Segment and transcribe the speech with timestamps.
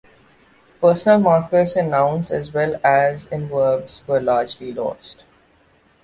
[0.81, 5.25] Personal markers in nouns as well as in verbs were largely lost.